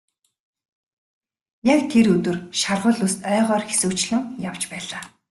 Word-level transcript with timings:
Яг 1.73 1.79
тэр 1.91 2.07
өдөр 2.15 2.37
шаргал 2.61 2.99
үст 3.05 3.19
ойгоор 3.33 3.63
хэсүүчлэн 3.65 4.21
явж 4.49 4.61
байлаа. 4.71 5.03